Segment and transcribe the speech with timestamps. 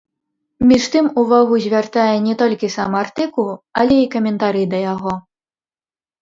[0.69, 3.47] Між тым увагу звяртае не толькі сам артыкул,
[3.83, 5.13] але і каментары да яго.